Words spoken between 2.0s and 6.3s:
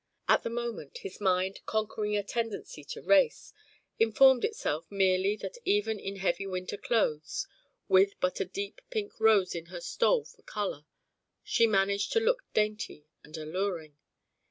a tendency to race, informed itself merely that even in